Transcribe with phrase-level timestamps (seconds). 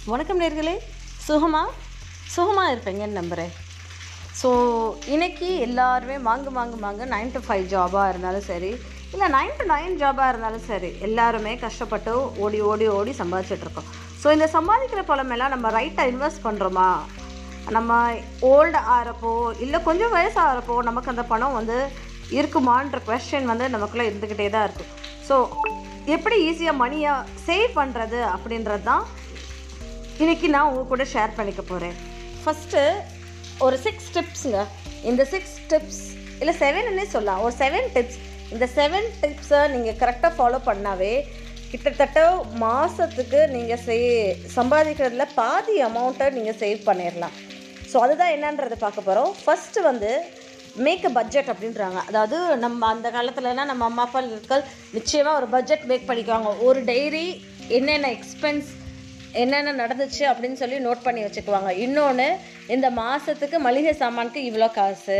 [0.00, 0.74] வணக்கம் நேர்களே.
[1.26, 1.60] சுகமா?
[2.34, 3.50] சுகமாக இருப்பீங்கன்னு நம்புகிறேன்
[4.40, 4.50] ஸோ
[5.06, 8.70] இன்னைக்கு எல்லாருமே வாங்க வாங்க வாங்க நைன் டு ஃபைவ் ஜாபாக இருந்தாலும் சரி
[9.12, 13.88] இல்லை நைன் டு நைன் ஜாபாக இருந்தாலும் சரி எல்லாருமே கஷ்டப்பட்டு ஓடி ஓடி ஓடி சம்பாதிச்சிட்ருக்கோம்
[14.22, 16.88] ஸோ இந்த சம்பாதிக்கிற பழமெல்லாம் நம்ம ரைட்டாக இன்வெஸ்ட் பண்ணுறோமா
[17.70, 17.90] நம்ம
[18.50, 21.78] ஓல்டு ஆகிறப்போ இல்லை கொஞ்சம் வயசு ஆகிறப்போ நமக்கு அந்த பணம் வந்து
[22.32, 24.90] இருக்குமான்ற கொஸ்டின் வந்து நமக்குள்ளே இருந்துக்கிட்டே தான் இருக்கும்
[25.28, 25.36] ஸோ
[26.08, 27.12] எப்படி ஈஸியாக மணியை
[27.46, 29.04] சேவ் பண்ணுறது அப்படின்றது தான்
[30.22, 31.94] இன்றைக்கி நான் உங்கள் கூட ஷேர் பண்ணிக்க போகிறேன்
[32.40, 32.80] ஃபஸ்ட்டு
[33.64, 34.58] ஒரு சிக்ஸ் டிப்ஸுங்க
[35.10, 36.00] இந்த சிக்ஸ் டிப்ஸ்
[36.40, 37.40] இல்லை செவன்னே சொல்லலாம்.
[37.46, 38.18] ஒரு செவன் டிப்ஸ்
[38.54, 41.12] இந்த செவன் டிப்ஸை நீங்கள் கரெக்டாக ஃபாலோ பண்ணாவே
[41.70, 42.24] கிட்டத்தட்ட
[42.62, 44.04] மாதத்துக்கு நீங்கள் செய்
[44.56, 47.36] சம்பாதிக்கிறதுல பாதி அமௌண்ட்டை நீங்கள் சேவ் பண்ணிடலாம்
[47.92, 50.10] ஸோ அதுதான் என்னன்றது பார்க்க போகிறோம் ஃபஸ்ட்டு வந்து
[50.86, 52.00] மேக் அ பட்ஜெட் அப்படின்றாங்க.
[52.10, 54.66] அதாவது நம்ம அந்த காலத்துலலாம் நம்ம அம்மா அப்பாக்கள்
[54.98, 56.52] நிச்சயமாக ஒரு பட்ஜெட் மேக் பண்ணிக்குவாங்க.
[56.68, 57.26] ஒரு டைரி
[57.78, 58.68] என்னென்ன எக்ஸ்பென்ஸ்
[59.42, 61.70] என்னென்ன நடந்துச்சு அப்படின்னு சொல்லி நோட் பண்ணி வச்சுக்குவாங்க.
[61.84, 62.28] இன்னொன்று
[62.74, 65.18] இந்த மாதத்துக்கு மளிகை சாமானுக்கு இவ்வளோ காசு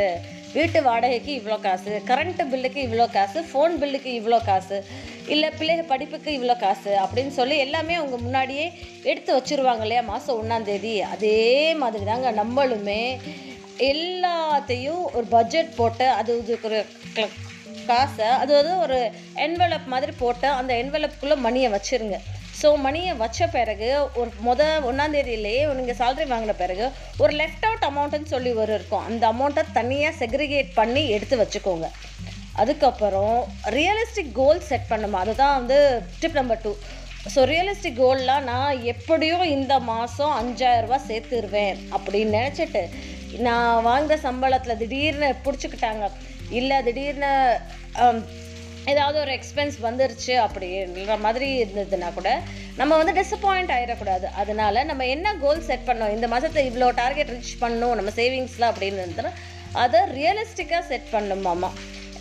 [0.52, 4.78] வீட்டு வாடகைக்கு இவ்வளோ காசு கரண்ட்டு பில்லுக்கு இவ்வளோ காசு ஃபோன் பில்லுக்கு இவ்வளோ காசு
[5.26, 8.66] இல்லை பிள்ளைகள் படிப்புக்கு இவ்வளோ காசு அப்படின்னு சொல்லி எல்லாமே அவங்க முன்னாடியே
[9.02, 13.02] எடுத்து வச்சுருவாங்க இல்லையா மாதம் ஒன்றாந்தேதி அதே மாதிரி தாங்க நம்மளுமே
[13.92, 16.80] எல்லாத்தையும் ஒரு பட்ஜெட் போட்டு அது இதுக்கு ஒரு
[17.86, 18.98] காசை அது வந்து ஒரு
[19.46, 22.18] என்வலப் மாதிரி போட்டு அந்த என்வலப்புக்குள்ளே மணியை வச்சுருங்க.
[22.60, 23.88] ஸோ மணியை வச்ச பிறகு
[24.20, 26.86] ஒரு முத ஒன்றாந்தேதியிலேயே நீங்கள் சேலரி வாங்கின பிறகு
[27.22, 29.04] ஒரு லெஃப்ட் அவுட் அமௌண்ட்டுன்னு சொல்லி ஒரு இருக்கும்.
[29.10, 31.88] அந்த அமௌண்ட்டை தனியாக செக்ரிகேட் பண்ணி எடுத்து வச்சுக்கோங்க.
[32.62, 33.36] அதுக்கப்புறம்
[33.76, 35.20] ரியலிஸ்டிக் கோல் செட் பண்ணுமா.
[35.24, 35.78] அதுதான் வந்து
[36.22, 36.72] tip number two
[37.34, 42.82] so realistic கோல்லாம் நான் எப்படியும் இந்த மாதம் அஞ்சாயிரரூபா சேர்த்துருவேன் அப்படின்னு நினச்சிட்டு
[43.46, 46.06] நான் வாங்குற சம்பளத்தில் திடீர்னு பிடிச்சிக்கிட்டாங்க.
[46.60, 47.32] இல்லை திடீர்னு
[48.90, 52.30] ஏதாவது ஒரு எக்ஸ்பென்ஸ் வந்துருச்சு அப்படின்ற மாதிரி இருந்ததுன்னா கூட
[52.76, 56.12] நம்ம வந்து டிசப்பாயிண்ட் ஆகிடக்கூடாது அதனால நம்ம என்ன கோல் செட் பண்ணோம்?
[56.12, 59.32] இந்த மாதத்தை இவ்வளோ டார்கெட் ரீச் பண்ணணும் நம்ம சேவிங்ஸில் அப்படின்னு இருந்ததுன்னா
[59.76, 61.70] அதை ரியலிஸ்டிக்காக செட் பண்ணணுமாமா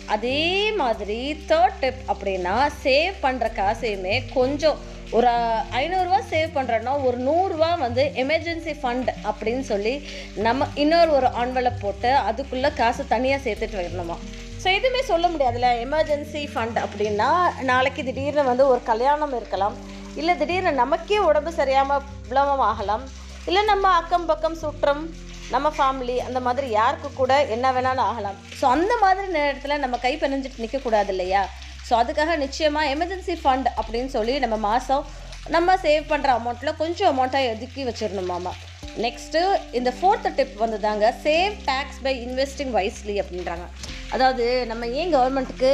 [0.08, 0.40] அதே
[0.76, 1.18] மாதிரி
[1.48, 4.78] தேர்ட் டிப் அப்படின்னா சேவ் பண்ணுற காசையுமே கொஞ்சம்
[5.10, 5.30] ஒரு
[5.78, 9.94] ஐநூறுரூவா சேவ் பண்ணுறோன்னா ஒரு நூறுரூவா வந்து எமர்ஜென்சி ஃபண்ட் அப்படின்னு சொல்லி
[10.40, 14.16] நம்ம இன்னொரு ஒரு ஆன்வலப் போட்டு அதுக்குள்ளே காசு தனியாக சேர்த்துட்டு வரணுமா
[14.62, 15.68] ஸோ எதுவுமே சொல்ல முடியாதுல்ல?
[15.84, 17.28] எமர்ஜென்சி ஃபண்ட் அப்படின்னா
[17.70, 19.76] நாளைக்கு திடீர்னு வந்து ஒரு கல்யாணம் இருக்கலாம்.
[20.20, 23.04] இல்லை திடீர்னு நமக்கே உடம்பு சரியாமல் விளம்பம் ஆகலாம்.
[23.48, 25.02] இல்லை நம்ம அக்கம் பக்கம் சுற்றம்
[25.54, 28.36] நம்ம ஃபேமிலி அந்த மாதிரி யாருக்கு கூட என்ன வேணாலும் ஆகலாம்.
[28.58, 31.42] ஸோ அந்த மாதிரி நேரத்தில் நம்ம கை பிணைஞ்சிட்டு நிற்கக்கூடாது இல்லையா?
[31.86, 35.06] ஸோ அதுக்காக நிச்சயமாக எமர்ஜென்சி ஃபண்ட் அப்படின்னு சொல்லி நம்ம மாதம்
[35.56, 38.52] நம்ம சேவ் பண்ணுற அமௌண்ட்டில் கொஞ்சம் அமௌண்ட்டாக ஒதுக்கி வச்சிடணுமாமா
[39.06, 39.40] நெக்ஸ்ட்டு
[39.78, 43.66] இந்த ஃபோர்த் டிப் வந்து தாங்க save tax by investing wisely அப்படின்றாங்க.
[44.14, 45.70] அதாவது நம்ம ஏன் கவர்மெண்ட்டுக்கு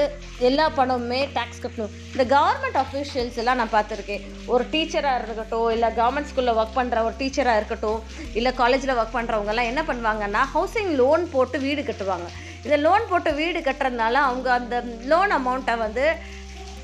[0.49, 1.93] எல்லா பணமுமே டேக்ஸ் கட்டணும்?
[2.13, 4.25] இந்த கவர்மெண்ட் அஃபீஷியல்ஸ் எல்லாம் நான் பார்த்துருக்கேன்.
[4.53, 8.01] ஒரு டீச்சராக இருக்கட்டும் இல்லை கவர்மெண்ட் ஸ்கூலில் ஒர்க் பண்ணுற ஒரு டீச்சராக இருக்கட்டும்
[8.39, 12.29] இல்லை காலேஜில் ஒர்க் பண்ணுறவங்கலாம் என்ன பண்ணுவாங்கன்னா ஹவுசிங் லோன் போட்டு வீடு கட்டுவாங்க.
[12.65, 14.77] இந்த லோன் போட்டு வீடு கட்டுறதுனால அவங்க அந்த
[15.13, 16.05] லோன் அமௌண்ட்டை வந்து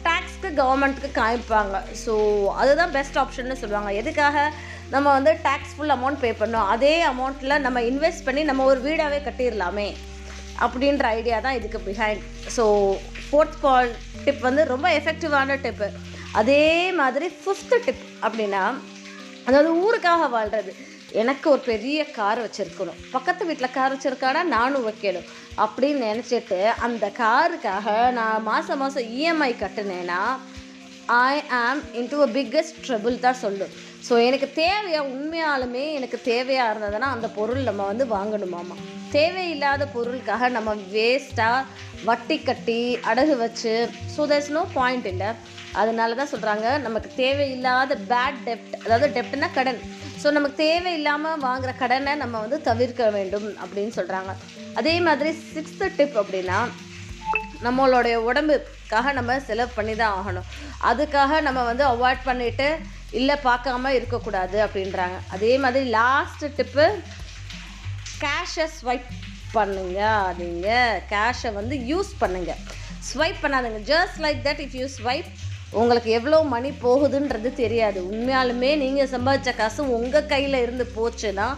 [0.07, 1.77] டேக்ஸ்க்கு கவர்மெண்ட்டுக்கு காமிப்பாங்க.
[2.05, 2.13] ஸோ
[2.61, 3.93] அதுதான் பெஸ்ட் ஆப்ஷன்னு சொல்லுவாங்க.
[4.01, 4.37] எதுக்காக?
[4.95, 6.71] நம்ம வந்து டேக்ஸ் ஃபுல் அமௌண்ட் பே பண்ணோம்.
[6.77, 9.87] அதே அமௌண்ட்டில் நம்ம இன்வெஸ்ட் பண்ணி நம்ம ஒரு வீடாகவே கட்டிடலாமே.
[10.61, 12.23] அப்படின்ற ஐடியா தான் இதுக்கு பிஹைண்ட்
[12.57, 12.65] ஸோ
[13.27, 13.91] ஃபோர்த் கால்
[14.25, 15.89] டிப் வந்து ரொம்ப எஃபெக்டிவான டிப்பு
[16.35, 18.65] அதே மாதிரி ஃபிஃப்த்து டிப் அப்படின்னா
[19.47, 20.73] அதாவது ஊருக்காக வாழ்கிறது
[21.13, 23.01] எனக்கு ஒரு பெரிய கார் வச்சுருக்கணும்.
[23.13, 25.27] பக்கத்து வீட்டில் கார் வச்சுருக்கானா நானும் வைக்கணும்.
[25.59, 30.21] அப்படின்னு நினச்சிட்டு அந்த காருக்காக நான் மாதம் மாதம் இஎம்ஐ கட்டினேன்னா
[31.09, 33.73] ஐ ஆம் இன்டு அ பிக்கஸ்ட் ட்ரபிள் தான் சொல்லும்.
[34.07, 38.77] ஸோ எனக்கு தேவையாக உண்மையாலுமே எனக்கு தேவையாக இருந்ததுன்னா அந்த பொருள் நம்ம வந்து வாங்கணுமாமா.
[39.17, 41.67] தேவையில்லாத பொருளுக்காக நம்ம வேஸ்ட்டாக
[42.09, 42.81] வட்டி கட்டி
[43.11, 43.75] அடகு வச்சு
[44.15, 45.31] ஸோ தேர்ஸ் நோ பாயிண்ட் இல்லை
[45.81, 49.81] அதனால தான் சொல்கிறாங்க நமக்கு தேவையில்லாத பேட் டெப்ட் அதாவது டெப்ட்னா கடன்.
[50.23, 54.33] ஸோ நமக்கு தேவையில்லாமல் வாங்குகிற கடனை நம்ம வந்து தவிர்க்க வேண்டும் அப்படின்னு சொல்கிறாங்க
[54.81, 56.59] அதே மாதிரி சிக்ஸ்த்து டிப் அப்படின்னா
[57.67, 60.49] நம்மளுடைய உடம்புக்காக நம்ம செலவு பண்ணி தான் ஆகணும்.
[60.91, 62.69] அதுக்காக நம்ம வந்து அவாய்ட் பண்ணிவிட்டு
[63.19, 65.17] இல்லை பார்க்காம இருக்கக்கூடாது அப்படின்றாங்க.
[65.37, 66.87] அதே மாதிரி லாஸ்ட்டு டிப்பு
[68.23, 69.09] கேஷை ஸ்வைப்
[69.57, 70.01] பண்ணுங்க.
[70.29, 70.69] அப்படிங்க
[71.15, 72.53] கேஷை வந்து யூஸ் பண்ணுங்க.
[73.11, 73.81] Swipe பண்ணாதுங்க.
[73.93, 75.31] Just like that if you swipe
[75.81, 77.99] உங்களுக்கு எவ்வளோ மணி போகுதுன்றது தெரியாது.
[78.11, 81.49] உண்மையாலுமே நீங்கள் சம்பாதிச்ச காசு உங்கள் கையில் இருந்து போச்சுன்னா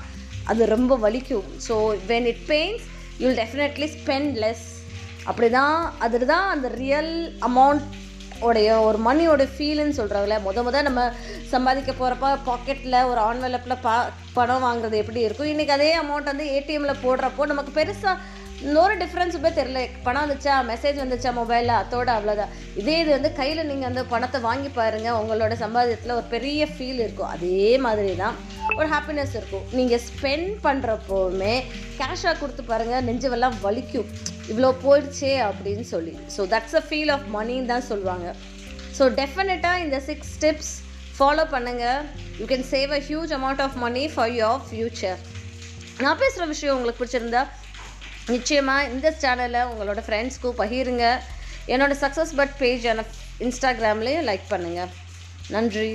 [0.50, 1.48] அது ரொம்ப வலிக்கும்.
[1.66, 1.74] So
[2.10, 2.84] when it pains
[3.22, 4.66] you'll definitely spend less
[5.30, 7.12] அப்படி தான் அது தான் அந்த ரியல்
[7.48, 7.84] அமௌண்ட்
[8.48, 11.02] உடைய ஒரு மணியோட ஃபீலுன்னு சொல்கிறாங்களே முத முத நம்ம
[11.52, 13.96] சம்பாதிக்க போகிறப்ப பாக்கெட்டில் ஒரு ஆன்வெலப்பில் பா
[14.38, 15.50] பணம் வாங்குறது எப்படி இருக்கும்?
[15.52, 20.02] இன்றைக்கி அதே அமௌண்ட் வந்து ஏடிஎம்மில் போடுறப்போ நமக்கு பெருசாக இன்னொரு டிஃப்ரென்ஸுமே தெரில தெரியல.
[20.04, 24.70] பணம் வந்துச்சா மெசேஜ் வந்துச்சா மொபைலில் அதோட அவ்வளோதான் இதே இது வந்து கையில் நீங்கள் அந்த பணத்தை வாங்கி
[24.78, 27.32] பாருங்கள் உங்களோட சம்பாதியத்தில் ஒரு பெரிய ஃபீல் இருக்கும்.
[27.34, 28.36] அதே மாதிரி தான்
[28.78, 29.66] ஒரு ஹாப்பினஸ் இருக்கும்.
[29.78, 31.54] நீங்கள் ஸ்பெண்ட் பண்ணுறப்போவுமே
[31.98, 34.08] கேஷாக கொடுத்து பாருங்கள் நெஞ்சவெல்லாம் வலிக்கும்.
[34.52, 36.14] இவ்வளோ போயிடுச்சே அப்படின்னு சொல்லி.
[36.34, 38.26] So that's a feel of மணின்னு தான் சொல்லுவாங்க.
[38.98, 40.72] ஸோ டெஃபினட்டாக இந்த சிக்ஸ் ஸ்டெப்ஸ்
[41.18, 42.00] ஃபாலோ பண்ணுங்கள்
[42.40, 45.20] you can save a huge amount of money for your future
[46.04, 47.42] நான் பேசுகிற விஷயம் உங்களுக்கு பிடிச்சிருந்தா
[48.34, 51.06] நிச்சயமாக இந்த சேனலை உங்களோட ஃப்ரெண்ட்ஸ்க்கும் பகிருங்க.
[51.74, 52.86] என்னோட சக்ஸஸ் பட் பேஜ்
[53.46, 54.92] இன்ஸ்டாகிராம்லேயும் லைக் பண்ணுங்கள்
[55.54, 55.90] நன்றி.